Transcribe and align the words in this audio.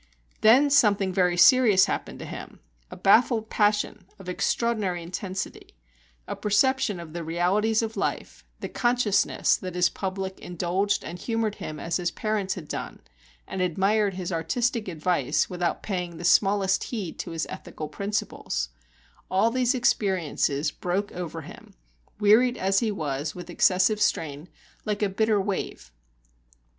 Then 0.41 0.71
something 0.71 1.13
very 1.13 1.37
serious 1.37 1.85
happened 1.85 2.17
to 2.17 2.25
him; 2.25 2.59
a 2.89 2.95
baffled 2.97 3.51
passion 3.51 4.05
of 4.17 4.27
extraordinary 4.27 5.03
intensity, 5.03 5.75
a 6.27 6.35
perception 6.35 6.99
of 6.99 7.13
the 7.13 7.23
realities 7.23 7.83
of 7.83 7.95
life, 7.95 8.43
the 8.61 8.67
consciousness 8.67 9.55
that 9.57 9.75
his 9.75 9.89
public 9.89 10.39
indulged 10.39 11.03
and 11.03 11.19
humoured 11.19 11.53
him 11.61 11.79
as 11.79 11.97
his 11.97 12.09
parents 12.09 12.55
had 12.55 12.67
done, 12.67 13.01
and 13.47 13.61
admired 13.61 14.15
his 14.15 14.31
artistic 14.31 14.87
advice 14.87 15.51
without 15.51 15.83
paying 15.83 16.17
the 16.17 16.25
smallest 16.25 16.85
heed 16.85 17.19
to 17.19 17.29
his 17.29 17.45
ethical 17.47 17.87
principles 17.87 18.69
all 19.29 19.51
these 19.51 19.75
experiences 19.75 20.71
broke 20.71 21.11
over 21.11 21.41
him, 21.41 21.75
wearied 22.19 22.57
as 22.57 22.79
he 22.79 22.91
was 22.91 23.35
with 23.35 23.51
excessive 23.51 24.01
strain, 24.01 24.49
like 24.83 25.03
a 25.03 25.09
bitter 25.09 25.39
wave. 25.39 25.91